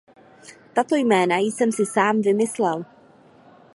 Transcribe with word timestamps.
Tato 0.73 0.95
jména 0.95 1.37
jsem 1.37 1.71
si 1.71 1.85
sám 1.85 2.21
vymyslel. 2.21 2.85